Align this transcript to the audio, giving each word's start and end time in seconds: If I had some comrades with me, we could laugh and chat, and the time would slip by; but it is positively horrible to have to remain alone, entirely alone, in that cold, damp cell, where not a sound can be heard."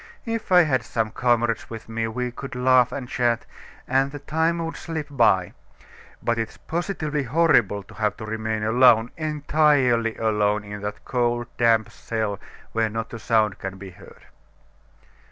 If 0.25 0.51
I 0.51 0.63
had 0.63 0.81
some 0.81 1.11
comrades 1.11 1.69
with 1.69 1.87
me, 1.87 2.07
we 2.07 2.31
could 2.31 2.55
laugh 2.55 2.91
and 2.91 3.07
chat, 3.07 3.45
and 3.87 4.11
the 4.11 4.17
time 4.17 4.57
would 4.65 4.75
slip 4.75 5.05
by; 5.11 5.53
but 6.23 6.39
it 6.39 6.49
is 6.49 6.57
positively 6.57 7.21
horrible 7.21 7.83
to 7.83 7.93
have 7.93 8.17
to 8.17 8.25
remain 8.25 8.63
alone, 8.63 9.11
entirely 9.15 10.15
alone, 10.15 10.63
in 10.63 10.81
that 10.81 11.05
cold, 11.05 11.55
damp 11.57 11.91
cell, 11.91 12.39
where 12.71 12.89
not 12.89 13.13
a 13.13 13.19
sound 13.19 13.59
can 13.59 13.77
be 13.77 13.91
heard." 13.91 14.25